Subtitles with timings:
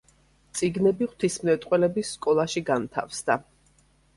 [0.59, 3.37] წიგნები ღვთისმეტყველების სკოლაში განთავსდა.